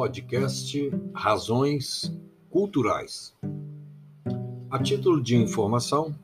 podcast 0.00 0.90
Razões 1.12 2.10
Culturais. 2.48 3.36
A 4.70 4.78
título 4.82 5.22
de 5.22 5.36
informação, 5.36 6.14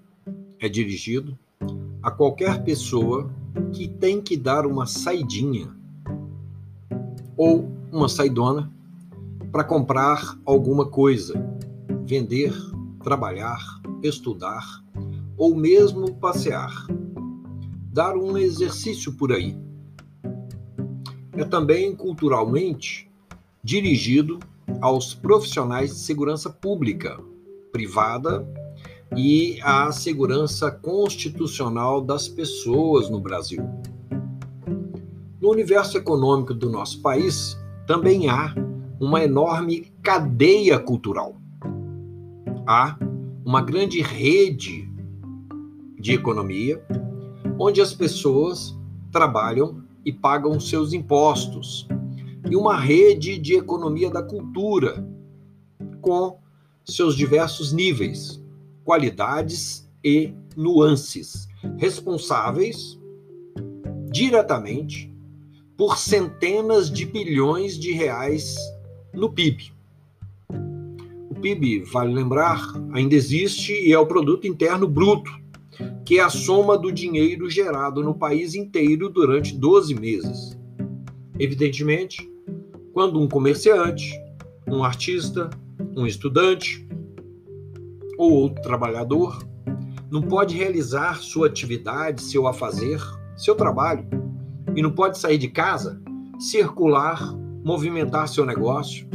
é 0.58 0.66
dirigido 0.66 1.38
a 2.02 2.10
qualquer 2.10 2.64
pessoa 2.64 3.30
que 3.74 3.86
tem 3.86 4.22
que 4.22 4.34
dar 4.34 4.64
uma 4.64 4.86
saidinha 4.86 5.76
ou 7.36 7.70
uma 7.92 8.08
saidona 8.08 8.72
para 9.52 9.62
comprar 9.62 10.38
alguma 10.46 10.86
coisa, 10.86 11.34
vender, 12.06 12.54
trabalhar, 13.02 13.60
estudar 14.02 14.82
ou 15.36 15.54
mesmo 15.54 16.14
passear. 16.14 16.86
Dar 17.92 18.16
um 18.16 18.38
exercício 18.38 19.12
por 19.12 19.32
aí. 19.32 19.54
É 21.34 21.44
também 21.44 21.94
culturalmente 21.94 23.06
dirigido 23.66 24.38
aos 24.80 25.12
profissionais 25.12 25.90
de 25.90 25.96
segurança 25.96 26.48
pública, 26.48 27.18
privada 27.72 28.46
e 29.16 29.58
à 29.60 29.90
segurança 29.90 30.70
constitucional 30.70 32.00
das 32.00 32.28
pessoas 32.28 33.10
no 33.10 33.18
Brasil. 33.18 33.68
No 35.40 35.50
universo 35.50 35.98
econômico 35.98 36.54
do 36.54 36.70
nosso 36.70 37.02
país, 37.02 37.58
também 37.88 38.28
há 38.28 38.54
uma 39.00 39.24
enorme 39.24 39.92
cadeia 40.00 40.78
cultural. 40.78 41.34
Há 42.68 42.96
uma 43.44 43.60
grande 43.60 44.00
rede 44.00 44.88
de 45.98 46.12
economia 46.12 46.80
onde 47.58 47.80
as 47.80 47.92
pessoas 47.92 48.78
trabalham 49.10 49.82
e 50.04 50.12
pagam 50.12 50.60
seus 50.60 50.92
impostos, 50.92 51.88
e 52.50 52.56
uma 52.56 52.78
rede 52.78 53.38
de 53.38 53.56
economia 53.56 54.10
da 54.10 54.22
cultura 54.22 55.06
com 56.00 56.38
seus 56.84 57.16
diversos 57.16 57.72
níveis, 57.72 58.42
qualidades 58.84 59.88
e 60.04 60.32
nuances, 60.56 61.48
responsáveis 61.76 62.98
diretamente 64.10 65.12
por 65.76 65.98
centenas 65.98 66.90
de 66.90 67.04
bilhões 67.04 67.78
de 67.78 67.92
reais 67.92 68.56
no 69.12 69.30
PIB. 69.30 69.72
O 71.30 71.34
PIB, 71.34 71.80
vale 71.80 72.14
lembrar, 72.14 72.62
ainda 72.92 73.14
existe 73.14 73.72
e 73.72 73.92
é 73.92 73.98
o 73.98 74.06
produto 74.06 74.46
interno 74.46 74.86
bruto, 74.86 75.30
que 76.04 76.18
é 76.18 76.22
a 76.22 76.30
soma 76.30 76.78
do 76.78 76.90
dinheiro 76.90 77.50
gerado 77.50 78.02
no 78.02 78.14
país 78.14 78.54
inteiro 78.54 79.10
durante 79.10 79.54
12 79.54 79.94
meses. 79.94 80.56
Evidentemente, 81.38 82.26
quando 82.96 83.20
um 83.20 83.28
comerciante, 83.28 84.18
um 84.66 84.82
artista, 84.82 85.50
um 85.94 86.06
estudante 86.06 86.88
ou 88.16 88.32
outro 88.32 88.62
trabalhador 88.62 89.46
não 90.10 90.22
pode 90.22 90.56
realizar 90.56 91.18
sua 91.18 91.48
atividade, 91.48 92.22
seu 92.22 92.46
afazer, 92.46 92.98
seu 93.36 93.54
trabalho 93.54 94.08
e 94.74 94.80
não 94.80 94.90
pode 94.90 95.18
sair 95.18 95.36
de 95.36 95.48
casa, 95.48 96.00
circular, 96.38 97.36
movimentar 97.62 98.28
seu 98.28 98.46
negócio. 98.46 99.06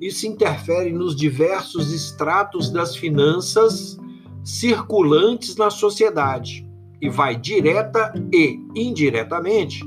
Isso 0.00 0.28
interfere 0.28 0.92
nos 0.92 1.16
diversos 1.16 1.92
estratos 1.92 2.70
das 2.70 2.94
finanças 2.94 3.98
circulantes 4.44 5.56
na 5.56 5.68
sociedade 5.68 6.64
e 7.02 7.08
vai 7.08 7.34
direta 7.34 8.14
e 8.32 8.56
indiretamente 8.72 9.82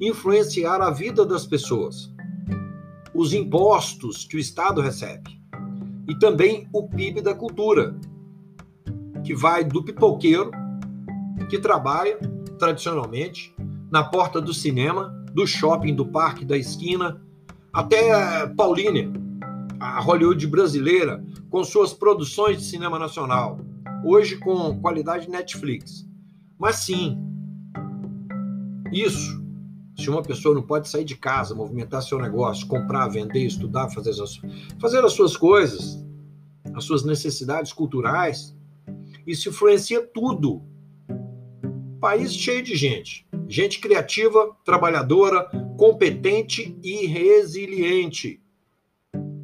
influenciar 0.00 0.80
a 0.80 0.92
vida 0.92 1.26
das 1.26 1.44
pessoas. 1.44 2.09
Os 3.20 3.34
impostos 3.34 4.24
que 4.24 4.38
o 4.38 4.40
Estado 4.40 4.80
recebe 4.80 5.38
e 6.08 6.18
também 6.18 6.66
o 6.72 6.88
PIB 6.88 7.20
da 7.20 7.34
cultura, 7.34 7.94
que 9.22 9.34
vai 9.34 9.62
do 9.62 9.84
pipoqueiro 9.84 10.50
que 11.50 11.58
trabalha 11.58 12.16
tradicionalmente 12.58 13.54
na 13.90 14.02
porta 14.02 14.40
do 14.40 14.54
cinema, 14.54 15.14
do 15.34 15.46
shopping, 15.46 15.94
do 15.94 16.06
parque, 16.06 16.46
da 16.46 16.56
esquina, 16.56 17.20
até 17.74 18.46
Paulínia, 18.56 19.12
a 19.78 20.00
Hollywood 20.00 20.46
brasileira, 20.46 21.22
com 21.50 21.62
suas 21.62 21.92
produções 21.92 22.56
de 22.56 22.64
cinema 22.64 22.98
nacional, 22.98 23.60
hoje 24.02 24.38
com 24.38 24.80
qualidade 24.80 25.28
Netflix. 25.28 26.08
Mas 26.58 26.76
sim, 26.76 27.18
isso, 28.90 29.39
se 30.00 30.08
uma 30.08 30.22
pessoa 30.22 30.54
não 30.54 30.62
pode 30.62 30.88
sair 30.88 31.04
de 31.04 31.16
casa, 31.16 31.54
movimentar 31.54 32.02
seu 32.02 32.18
negócio, 32.18 32.66
comprar, 32.66 33.08
vender, 33.08 33.44
estudar, 33.44 33.90
fazer 33.90 34.10
as, 34.10 34.40
fazer 34.80 35.04
as 35.04 35.12
suas 35.12 35.36
coisas, 35.36 36.04
as 36.74 36.84
suas 36.84 37.04
necessidades 37.04 37.72
culturais, 37.72 38.56
isso 39.26 39.50
influencia 39.50 40.02
tudo. 40.02 40.62
País 42.00 42.34
cheio 42.34 42.62
de 42.62 42.74
gente. 42.74 43.28
Gente 43.46 43.80
criativa, 43.80 44.56
trabalhadora, 44.64 45.44
competente 45.76 46.78
e 46.82 47.06
resiliente. 47.06 48.40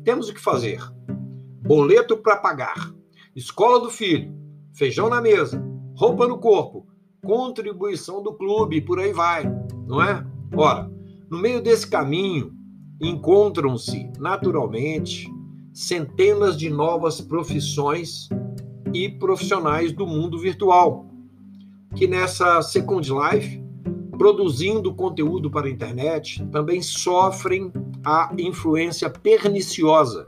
Temos 0.04 0.28
o 0.28 0.34
que 0.34 0.40
fazer: 0.40 0.80
boleto 1.62 2.16
para 2.16 2.36
pagar, 2.36 2.94
escola 3.34 3.80
do 3.80 3.90
filho, 3.90 4.32
feijão 4.72 5.08
na 5.10 5.20
mesa, 5.20 5.62
roupa 5.94 6.26
no 6.26 6.38
corpo, 6.38 6.86
contribuição 7.24 8.22
do 8.22 8.32
clube, 8.32 8.80
por 8.80 9.00
aí 9.00 9.12
vai, 9.12 9.44
não 9.86 10.02
é? 10.02 10.24
Ora, 10.54 10.90
no 11.30 11.38
meio 11.38 11.62
desse 11.62 11.86
caminho 11.86 12.52
encontram-se 13.00 14.10
naturalmente 14.18 15.28
centenas 15.72 16.56
de 16.56 16.70
novas 16.70 17.20
profissões 17.20 18.28
e 18.94 19.08
profissionais 19.08 19.92
do 19.92 20.06
mundo 20.06 20.38
virtual, 20.38 21.06
que 21.94 22.06
nessa 22.06 22.62
Second 22.62 23.10
Life 23.12 23.66
produzindo 24.16 24.94
conteúdo 24.94 25.50
para 25.50 25.66
a 25.66 25.70
internet 25.70 26.44
também 26.46 26.80
sofrem 26.80 27.70
a 28.04 28.32
influência 28.38 29.10
perniciosa, 29.10 30.24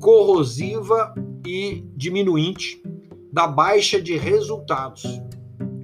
corrosiva 0.00 1.14
e 1.46 1.84
diminuinte 1.94 2.82
da 3.32 3.46
baixa 3.46 4.00
de 4.00 4.16
resultados 4.16 5.20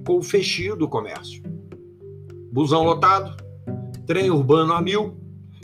com 0.05 0.17
o 0.17 0.23
fechio 0.23 0.75
do 0.75 0.87
comércio. 0.87 1.43
Busão 2.51 2.83
lotado, 2.83 3.35
trem 4.09 4.31
urbano 4.31 4.73
a 4.73 4.81
mil, 4.81 5.15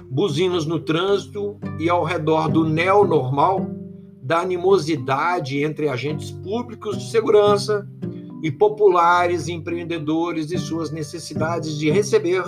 buzinas 0.08 0.68
no 0.68 0.80
trânsito 0.80 1.58
e 1.80 1.90
ao 1.90 2.04
redor 2.04 2.48
do 2.48 2.64
neonormal 2.64 3.66
da 4.22 4.42
animosidade 4.42 5.64
entre 5.64 5.90
agentes 5.90 6.30
públicos 6.30 6.96
de 7.00 7.10
segurança 7.10 7.90
e 8.44 8.52
populares 8.52 9.48
empreendedores 9.48 10.52
e 10.52 10.60
suas 10.60 10.92
necessidades 10.92 11.76
de 11.76 11.90
receber, 11.90 12.44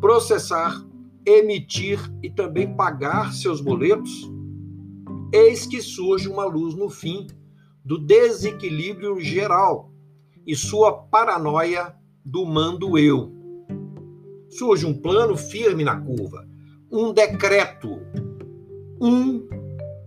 processar, 0.00 0.84
emitir 1.24 2.00
e 2.20 2.28
também 2.28 2.74
pagar 2.74 3.32
seus 3.32 3.60
boletos, 3.60 4.28
eis 5.32 5.64
que 5.66 5.80
surge 5.80 6.28
uma 6.28 6.46
luz 6.46 6.74
no 6.74 6.90
fim 6.90 7.28
do 7.84 7.96
desequilíbrio 7.96 9.20
geral 9.20 9.88
e 10.44 10.56
sua 10.56 10.92
paranoia 10.92 11.94
do 12.24 12.44
mando 12.44 12.98
eu. 12.98 13.41
Surge 14.52 14.86
um 14.86 14.94
plano 14.94 15.36
firme 15.36 15.84
na 15.84 16.00
curva, 16.00 16.46
um 16.90 17.12
decreto 17.12 18.00
1 19.00 19.48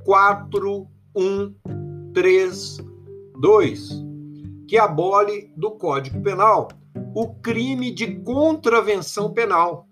4 0.03 0.87
1 1.15 1.55
3 2.13 2.77
2 3.39 4.05
que 4.67 4.77
abole 4.77 5.51
do 5.57 5.71
Código 5.71 6.21
Penal 6.21 6.67
o 7.13 7.33
crime 7.35 7.91
de 7.91 8.15
contravenção 8.21 9.33
penal 9.33 9.87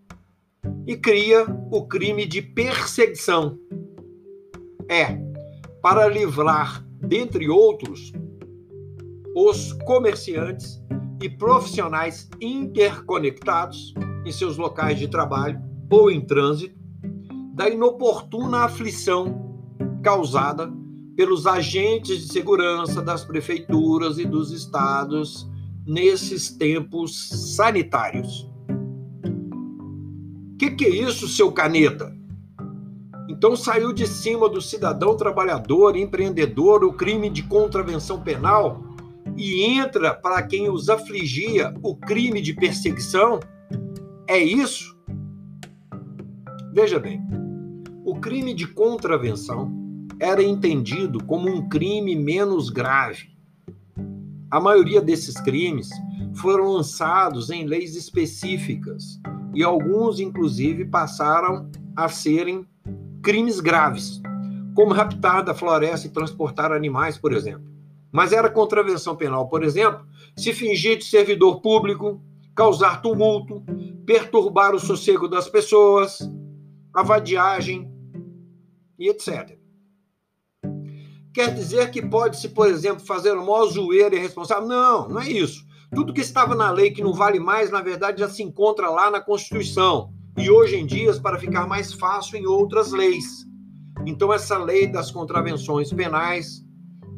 e 0.85 0.95
cria 0.95 1.45
o 1.71 1.87
crime 1.87 2.25
de 2.25 2.41
perseguição. 2.41 3.57
É, 4.89 5.17
para 5.81 6.07
livrar, 6.07 6.85
dentre 6.99 7.49
outros, 7.49 8.11
os 9.35 9.73
comerciantes 9.85 10.83
e 11.21 11.29
profissionais 11.29 12.29
interconectados 12.41 13.93
em 14.25 14.31
seus 14.31 14.57
locais 14.57 14.97
de 14.97 15.07
trabalho 15.07 15.61
ou 15.89 16.09
em 16.09 16.21
trânsito 16.21 16.75
da 17.53 17.69
inoportuna 17.69 18.65
aflição 18.65 19.59
causada 20.01 20.71
pelos 21.15 21.45
agentes 21.45 22.21
de 22.21 22.33
segurança 22.33 23.01
das 23.01 23.23
prefeituras 23.23 24.17
e 24.17 24.25
dos 24.25 24.51
estados 24.51 25.47
nesses 25.85 26.49
tempos 26.49 27.29
sanitários. 27.55 28.49
O 30.53 30.57
que, 30.57 30.71
que 30.71 30.85
é 30.85 30.89
isso, 30.89 31.27
seu 31.27 31.51
caneta? 31.51 32.15
Então 33.29 33.55
saiu 33.55 33.93
de 33.93 34.07
cima 34.07 34.49
do 34.49 34.61
cidadão 34.61 35.15
trabalhador, 35.15 35.95
empreendedor, 35.95 36.83
o 36.83 36.93
crime 36.93 37.29
de 37.29 37.43
contravenção 37.43 38.21
penal 38.21 38.83
e 39.37 39.63
entra 39.63 40.13
para 40.13 40.41
quem 40.43 40.69
os 40.69 40.89
afligia 40.89 41.73
o 41.81 41.95
crime 41.95 42.41
de 42.41 42.53
perseguição? 42.53 43.39
É 44.27 44.37
isso? 44.37 44.97
Veja 46.73 46.99
bem, 46.99 47.21
crime 48.23 48.53
de 48.53 48.65
contravenção 48.65 49.69
era 50.17 50.41
entendido 50.41 51.21
como 51.25 51.49
um 51.49 51.67
crime 51.67 52.15
menos 52.15 52.69
grave. 52.69 53.35
A 54.49 54.61
maioria 54.61 55.01
desses 55.01 55.35
crimes 55.41 55.89
foram 56.35 56.71
lançados 56.71 57.49
em 57.49 57.65
leis 57.65 57.97
específicas 57.97 59.19
e 59.53 59.61
alguns, 59.61 60.21
inclusive, 60.21 60.85
passaram 60.85 61.69
a 61.97 62.07
serem 62.07 62.65
crimes 63.21 63.59
graves, 63.59 64.21
como 64.73 64.93
raptar 64.93 65.43
da 65.43 65.53
floresta 65.53 66.07
e 66.07 66.11
transportar 66.11 66.71
animais, 66.71 67.17
por 67.17 67.33
exemplo. 67.33 67.67
Mas 68.09 68.31
era 68.31 68.49
contravenção 68.49 69.17
penal, 69.17 69.49
por 69.49 69.65
exemplo, 69.65 70.05
se 70.37 70.53
fingir 70.53 70.97
de 70.97 71.03
servidor 71.03 71.59
público, 71.59 72.21
causar 72.55 73.01
tumulto, 73.01 73.63
perturbar 74.05 74.75
o 74.75 74.79
sossego 74.79 75.27
das 75.27 75.49
pessoas, 75.49 76.19
a 76.93 77.03
vadiagem 77.03 77.91
e 78.99 79.09
etc. 79.09 79.57
Quer 81.33 81.53
dizer 81.53 81.89
que 81.89 82.01
pode-se, 82.01 82.49
por 82.49 82.67
exemplo, 82.67 83.03
fazer 83.03 83.31
uma 83.31 83.43
maior 83.43 83.65
zoeira 83.65 84.15
irresponsável? 84.15 84.67
Não, 84.67 85.09
não 85.09 85.19
é 85.19 85.29
isso. 85.29 85.65
Tudo 85.93 86.13
que 86.13 86.21
estava 86.21 86.53
na 86.53 86.69
lei 86.69 86.91
que 86.91 87.01
não 87.01 87.13
vale 87.13 87.39
mais, 87.39 87.71
na 87.71 87.81
verdade, 87.81 88.19
já 88.19 88.29
se 88.29 88.43
encontra 88.43 88.89
lá 88.89 89.09
na 89.09 89.19
Constituição. 89.19 90.13
E 90.37 90.49
hoje 90.49 90.75
em 90.75 90.85
dia, 90.85 91.13
para 91.19 91.39
ficar 91.39 91.67
mais 91.67 91.93
fácil 91.93 92.37
em 92.37 92.45
outras 92.45 92.91
leis. 92.91 93.45
Então, 94.05 94.31
essa 94.33 94.57
lei 94.57 94.87
das 94.87 95.11
contravenções 95.11 95.91
penais, 95.91 96.63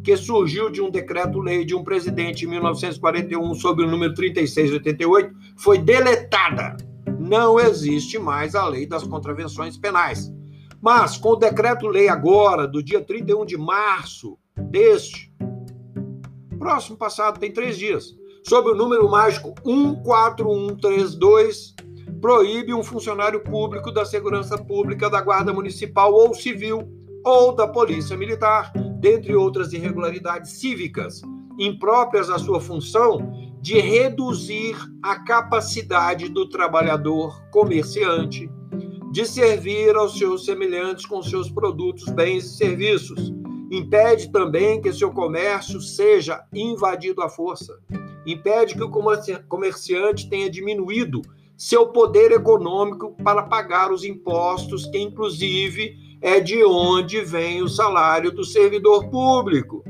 que 0.05 0.15
surgiu 0.15 0.69
de 0.69 0.81
um 0.83 0.91
decreto-lei 0.91 1.65
de 1.65 1.73
um 1.73 1.83
presidente 1.83 2.45
em 2.45 2.47
1941, 2.47 3.55
sob 3.55 3.81
o 3.81 3.89
número 3.89 4.13
3688, 4.13 5.33
foi 5.57 5.79
deletada. 5.79 6.77
Não 7.19 7.59
existe 7.59 8.19
mais 8.19 8.53
a 8.53 8.67
lei 8.67 8.85
das 8.85 9.01
contravenções 9.01 9.79
penais. 9.79 10.31
Mas, 10.79 11.17
com 11.17 11.29
o 11.29 11.35
decreto-lei 11.35 12.07
agora, 12.07 12.67
do 12.67 12.83
dia 12.83 13.01
31 13.01 13.47
de 13.47 13.57
março 13.57 14.37
deste, 14.69 15.33
próximo 16.59 16.97
passado, 16.97 17.39
tem 17.39 17.51
três 17.51 17.75
dias, 17.75 18.15
sob 18.43 18.69
o 18.69 18.75
número 18.75 19.09
mágico 19.09 19.55
14132, 19.63 21.73
proíbe 22.21 22.75
um 22.75 22.83
funcionário 22.83 23.39
público 23.39 23.91
da 23.91 24.05
segurança 24.05 24.55
pública, 24.55 25.09
da 25.09 25.19
Guarda 25.19 25.51
Municipal 25.51 26.13
ou 26.13 26.31
Civil 26.35 26.87
ou 27.23 27.55
da 27.55 27.67
Polícia 27.67 28.15
Militar, 28.15 28.71
dentre 28.99 29.35
outras 29.35 29.73
irregularidades 29.73 30.51
cívicas, 30.51 31.21
impróprias 31.57 32.29
à 32.29 32.37
sua 32.37 32.59
função, 32.59 33.31
de 33.61 33.79
reduzir 33.79 34.75
a 35.01 35.19
capacidade 35.19 36.29
do 36.29 36.47
trabalhador 36.47 37.41
comerciante 37.51 38.49
de 39.15 39.25
servir 39.25 39.95
aos 39.95 40.17
seus 40.17 40.43
semelhantes 40.43 41.05
com 41.05 41.23
seus 41.23 41.49
produtos, 41.49 42.03
bens 42.09 42.43
e 42.43 42.57
serviços. 42.57 43.33
Impede 43.71 44.29
também 44.29 44.81
que 44.81 44.91
seu 44.91 45.09
comércio 45.09 45.79
seja 45.79 46.43
invadido 46.53 47.21
à 47.21 47.29
força. 47.29 47.79
Impede 48.27 48.75
que 48.75 48.83
o 48.83 48.91
comerciante 49.47 50.29
tenha 50.29 50.49
diminuído 50.49 51.21
seu 51.55 51.87
poder 51.87 52.33
econômico 52.33 53.15
para 53.23 53.43
pagar 53.43 53.89
os 53.89 54.03
impostos, 54.03 54.85
que 54.87 54.99
inclusive 54.99 55.95
é 56.21 56.39
de 56.39 56.63
onde 56.63 57.21
vem 57.21 57.61
o 57.61 57.69
salário 57.69 58.31
do 58.31 58.43
servidor 58.43 59.09
público. 59.09 59.83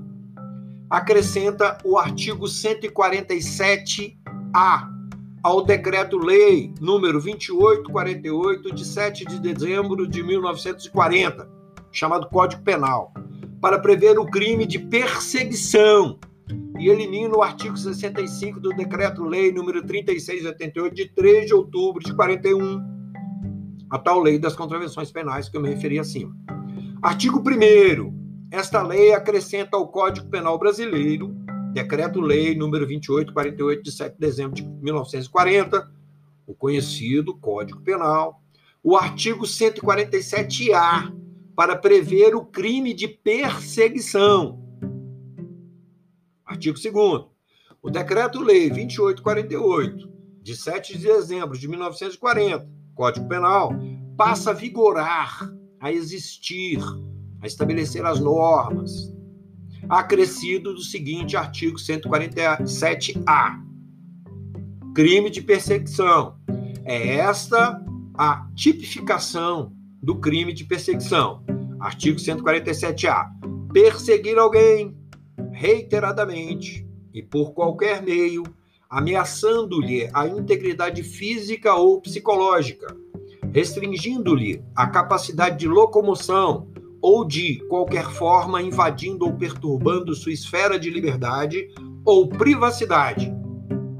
Acrescenta 0.90 1.78
o 1.84 1.96
artigo 1.96 2.46
147-A 2.46 4.99
ao 5.42 5.64
Decreto-Lei 5.64 6.74
número 6.80 7.20
2848 7.20 8.74
de 8.74 8.84
7 8.84 9.24
de 9.24 9.40
dezembro 9.40 10.06
de 10.06 10.22
1940, 10.22 11.48
chamado 11.90 12.28
Código 12.28 12.62
Penal, 12.62 13.12
para 13.60 13.78
prever 13.78 14.18
o 14.18 14.26
crime 14.26 14.66
de 14.66 14.78
perseguição 14.78 16.18
e 16.78 16.88
elimina 16.88 17.36
o 17.36 17.42
artigo 17.42 17.76
65 17.76 18.60
do 18.60 18.70
Decreto-Lei 18.70 19.52
número 19.52 19.84
3688 19.84 20.94
de 20.94 21.08
3 21.14 21.46
de 21.46 21.54
outubro 21.54 22.02
de 22.02 22.14
41, 22.14 22.80
a 23.90 23.98
tal 23.98 24.20
lei 24.20 24.38
das 24.38 24.54
contravenções 24.54 25.10
penais 25.10 25.48
que 25.48 25.56
eu 25.56 25.60
me 25.60 25.70
referi 25.70 25.98
acima. 25.98 26.34
Artigo 27.02 27.40
1 27.40 28.48
Esta 28.50 28.82
lei 28.82 29.14
acrescenta 29.14 29.76
ao 29.76 29.88
Código 29.88 30.28
Penal 30.28 30.58
Brasileiro, 30.58 31.34
Decreto-Lei 31.72 32.54
número 32.54 32.86
2848 32.86 33.82
de 33.82 33.92
7 33.92 34.12
de 34.14 34.18
dezembro 34.18 34.54
de 34.54 34.64
1940, 34.64 35.90
o 36.46 36.54
conhecido 36.54 37.36
Código 37.36 37.80
Penal, 37.80 38.42
o 38.82 38.96
artigo 38.96 39.44
147-A, 39.44 41.12
para 41.54 41.76
prever 41.76 42.34
o 42.34 42.44
crime 42.44 42.94
de 42.94 43.06
perseguição. 43.06 44.58
Artigo 46.44 46.76
2 46.76 47.26
O 47.82 47.90
Decreto-Lei 47.90 48.68
2848 48.70 50.10
de 50.42 50.56
7 50.56 50.98
de 50.98 51.04
dezembro 51.04 51.58
de 51.58 51.68
1940, 51.68 52.68
Código 52.94 53.28
Penal, 53.28 53.72
passa 54.16 54.50
a 54.50 54.54
vigorar 54.54 55.50
a 55.78 55.92
existir, 55.92 56.78
a 57.40 57.46
estabelecer 57.46 58.04
as 58.04 58.20
normas, 58.20 59.12
acrescido 59.90 60.72
do 60.72 60.80
seguinte 60.80 61.36
artigo 61.36 61.76
147-A. 61.76 63.60
Crime 64.94 65.28
de 65.28 65.42
perseguição. 65.42 66.36
É 66.84 67.16
esta 67.16 67.84
a 68.14 68.48
tipificação 68.54 69.72
do 70.00 70.20
crime 70.20 70.52
de 70.52 70.64
perseguição. 70.64 71.44
Artigo 71.80 72.18
147-A. 72.18 73.30
Perseguir 73.72 74.38
alguém 74.38 74.96
reiteradamente 75.52 76.86
e 77.12 77.20
por 77.20 77.52
qualquer 77.52 78.00
meio, 78.00 78.44
ameaçando-lhe 78.88 80.08
a 80.12 80.28
integridade 80.28 81.02
física 81.02 81.74
ou 81.74 82.00
psicológica 82.00 82.96
restringindo-lhe 83.52 84.62
a 84.74 84.86
capacidade 84.86 85.58
de 85.58 85.68
locomoção 85.68 86.69
ou 87.00 87.24
de 87.24 87.56
qualquer 87.68 88.04
forma 88.10 88.60
invadindo 88.60 89.24
ou 89.24 89.32
perturbando 89.34 90.14
sua 90.14 90.32
esfera 90.32 90.78
de 90.78 90.90
liberdade 90.90 91.68
ou 92.04 92.28
privacidade. 92.28 93.32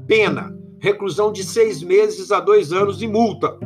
Pena: 0.07 0.55
reclusão 0.79 1.31
de 1.31 1.43
seis 1.43 1.81
meses 1.81 2.31
a 2.31 2.39
dois 2.39 2.71
anos 2.71 3.01
e 3.01 3.07
multa. 3.07 3.57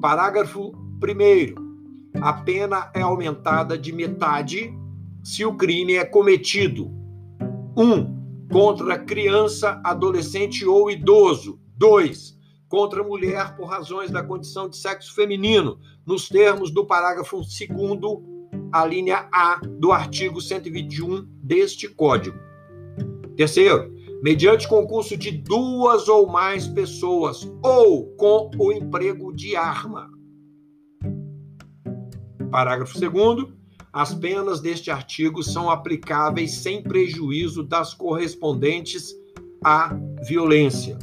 Parágrafo 0.00 0.72
1. 1.02 2.20
A 2.20 2.32
pena 2.32 2.90
é 2.94 3.00
aumentada 3.00 3.76
de 3.76 3.92
metade 3.92 4.72
se 5.22 5.44
o 5.44 5.56
crime 5.56 5.94
é 5.94 6.04
cometido: 6.04 6.90
1. 7.76 7.82
Um, 7.82 8.22
contra 8.50 8.98
criança, 8.98 9.80
adolescente 9.84 10.64
ou 10.64 10.90
idoso. 10.90 11.58
2 11.76 12.42
contra 12.72 13.04
mulher 13.04 13.54
por 13.54 13.66
razões 13.66 14.10
da 14.10 14.22
condição 14.22 14.66
de 14.66 14.78
sexo 14.78 15.14
feminino, 15.14 15.78
nos 16.06 16.28
termos 16.28 16.70
do 16.70 16.86
parágrafo 16.86 17.36
2 17.36 18.32
a 18.72 18.86
linha 18.86 19.28
A 19.32 19.60
do 19.78 19.92
artigo 19.92 20.40
121 20.40 21.26
deste 21.42 21.88
Código. 21.88 22.38
Terceiro, 23.36 23.92
mediante 24.22 24.68
concurso 24.68 25.16
de 25.16 25.30
duas 25.30 26.08
ou 26.08 26.26
mais 26.26 26.66
pessoas 26.68 27.50
ou 27.62 28.14
com 28.16 28.50
o 28.58 28.72
emprego 28.72 29.32
de 29.32 29.56
arma. 29.56 30.10
Parágrafo 32.50 32.98
2 32.98 33.62
as 33.92 34.14
penas 34.14 34.60
deste 34.60 34.90
artigo 34.90 35.42
são 35.42 35.68
aplicáveis 35.68 36.52
sem 36.52 36.82
prejuízo 36.82 37.62
das 37.62 37.92
correspondentes 37.92 39.14
à 39.62 39.94
violência. 40.26 40.98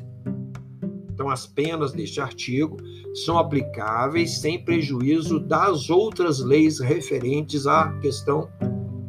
Então, 1.20 1.30
as 1.30 1.46
penas 1.46 1.92
deste 1.92 2.22
artigo 2.22 2.78
são 3.26 3.38
aplicáveis 3.38 4.40
sem 4.40 4.64
prejuízo 4.64 5.38
das 5.38 5.90
outras 5.90 6.40
leis 6.40 6.80
referentes 6.80 7.68
à 7.68 7.92
questão 8.00 8.50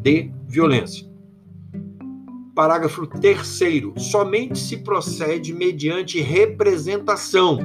de 0.03 0.29
violência. 0.45 1.09
Parágrafo 2.53 3.07
3. 3.07 3.47
Somente 3.97 4.59
se 4.59 4.79
procede 4.79 5.55
mediante 5.55 6.21
representação. 6.21 7.61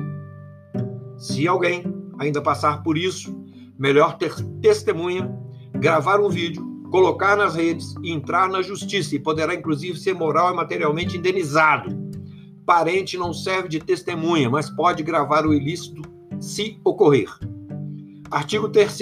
Se 1.18 1.48
alguém 1.48 1.84
ainda 2.20 2.40
passar 2.40 2.84
por 2.84 3.00
isso, 3.00 3.36
melhor 3.80 4.16
ter 4.20 4.32
testemunha, 4.62 5.28
gravar 5.74 6.20
um 6.20 6.30
vídeo, 6.30 6.64
colocar 6.92 7.36
nas 7.36 7.56
redes 7.56 7.96
e 8.04 8.12
entrar 8.12 8.48
na 8.48 8.62
justiça, 8.62 9.16
e 9.16 9.20
poderá 9.20 9.56
inclusive 9.56 9.98
ser 9.98 10.14
moral 10.14 10.54
e 10.54 10.56
materialmente 10.56 11.18
indenizado. 11.18 12.05
Parente 12.66 13.18
não 13.18 13.32
serve 13.32 13.70
de 13.70 13.80
testemunha, 13.80 14.50
mas 14.50 14.70
pode 14.70 15.04
gravar 15.04 15.46
o 15.46 15.54
ilícito 15.54 16.02
se 16.40 16.80
ocorrer. 16.84 17.30
Artigo 18.32 18.70
3 18.70 19.00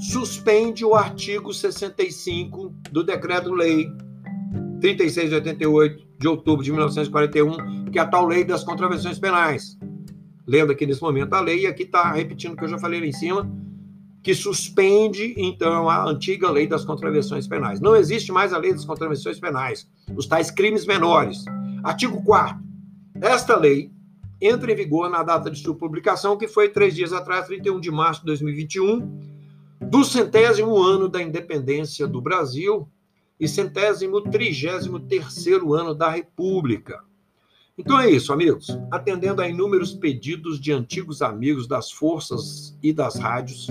suspende 0.00 0.84
o 0.84 0.94
artigo 0.94 1.54
65 1.54 2.74
do 2.90 3.04
Decreto-Lei 3.04 3.88
3688 4.80 6.04
de 6.18 6.28
outubro 6.28 6.64
de 6.64 6.72
1941, 6.72 7.90
que 7.90 7.98
é 8.00 8.02
a 8.02 8.06
tal 8.06 8.26
lei 8.26 8.44
das 8.44 8.64
contravenções 8.64 9.18
penais. 9.18 9.78
Lendo 10.44 10.72
aqui 10.72 10.84
nesse 10.84 11.00
momento 11.00 11.32
a 11.34 11.40
lei, 11.40 11.60
e 11.60 11.66
aqui 11.68 11.84
está 11.84 12.12
repetindo 12.12 12.54
o 12.54 12.56
que 12.56 12.64
eu 12.64 12.68
já 12.68 12.78
falei 12.78 12.98
lá 12.98 13.06
em 13.06 13.12
cima, 13.12 13.48
que 14.24 14.34
suspende, 14.34 15.34
então, 15.36 15.88
a 15.88 16.04
antiga 16.04 16.50
lei 16.50 16.66
das 16.66 16.84
contravenções 16.84 17.46
penais. 17.46 17.80
Não 17.80 17.94
existe 17.94 18.32
mais 18.32 18.52
a 18.52 18.58
lei 18.58 18.72
das 18.72 18.84
contravenções 18.84 19.38
penais, 19.38 19.88
os 20.16 20.26
tais 20.26 20.50
crimes 20.50 20.84
menores. 20.84 21.44
Artigo 21.84 22.22
4 22.24 22.71
Esta 23.22 23.56
lei 23.56 23.88
entra 24.40 24.72
em 24.72 24.74
vigor 24.74 25.08
na 25.08 25.22
data 25.22 25.48
de 25.48 25.56
sua 25.60 25.76
publicação, 25.76 26.36
que 26.36 26.48
foi 26.48 26.68
três 26.68 26.92
dias 26.92 27.12
atrás, 27.12 27.46
31 27.46 27.78
de 27.78 27.88
março 27.88 28.22
de 28.22 28.26
2021, 28.26 29.08
do 29.80 30.02
centésimo 30.02 30.76
ano 30.82 31.08
da 31.08 31.22
independência 31.22 32.04
do 32.04 32.20
Brasil 32.20 32.88
e 33.38 33.46
centésimo 33.46 34.20
trigésimo 34.22 34.98
terceiro 34.98 35.72
ano 35.72 35.94
da 35.94 36.10
República. 36.10 37.04
Então 37.78 38.00
é 38.00 38.10
isso, 38.10 38.32
amigos. 38.32 38.76
Atendendo 38.90 39.40
a 39.40 39.48
inúmeros 39.48 39.94
pedidos 39.94 40.60
de 40.60 40.72
antigos 40.72 41.22
amigos 41.22 41.68
das 41.68 41.92
forças 41.92 42.76
e 42.82 42.92
das 42.92 43.14
rádios 43.14 43.68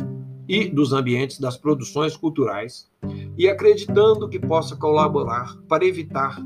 e 0.48 0.70
dos 0.70 0.94
ambientes 0.94 1.38
das 1.38 1.58
produções 1.58 2.16
culturais 2.16 2.90
e 3.38 3.50
acreditando 3.50 4.30
que 4.30 4.40
possa 4.40 4.78
colaborar 4.78 5.58
para 5.68 5.86
evitar 5.86 6.42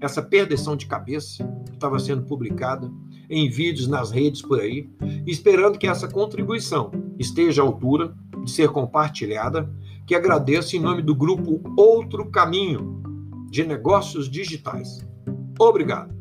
essa 0.00 0.22
perdição 0.22 0.76
de 0.76 0.86
cabeça 0.86 1.44
que 1.66 1.74
estava 1.74 1.98
sendo 1.98 2.22
publicada 2.22 2.90
em 3.28 3.48
vídeos 3.50 3.88
nas 3.88 4.10
redes 4.10 4.40
por 4.40 4.60
aí, 4.60 4.88
esperando 5.26 5.78
que 5.78 5.86
essa 5.86 6.08
contribuição 6.08 6.90
esteja 7.18 7.62
à 7.62 7.64
altura 7.64 8.14
de 8.44 8.50
ser 8.50 8.70
compartilhada, 8.70 9.70
que 10.06 10.14
agradeço 10.14 10.76
em 10.76 10.80
nome 10.80 11.02
do 11.02 11.14
grupo 11.14 11.60
Outro 11.76 12.30
Caminho 12.30 13.02
de 13.50 13.64
Negócios 13.64 14.30
Digitais. 14.30 15.06
Obrigado. 15.58 16.17